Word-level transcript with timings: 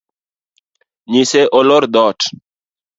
Nyise 1.11 1.41
olor 1.59 1.83
dhoot. 1.93 2.19